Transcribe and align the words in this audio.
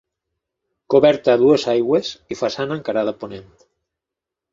Coberta 0.93 1.29
a 1.37 1.39
dues 1.41 1.65
aigües 1.73 2.09
i 2.37 2.39
façana 2.39 2.79
encarada 2.79 3.15
a 3.17 3.23
ponent. 3.25 3.47